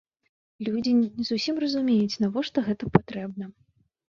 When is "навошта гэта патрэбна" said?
2.25-3.45